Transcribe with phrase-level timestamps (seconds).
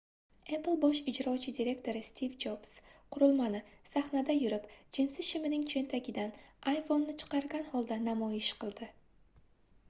[0.55, 2.71] apple bosh ijrochi direktori stiv jobs
[3.17, 3.61] qurilmani
[3.91, 4.65] sahnada yurib
[4.99, 6.33] jinsi shimining choʻntagidan
[6.73, 8.91] iphoneʼni chiqargan holda namoyish qildi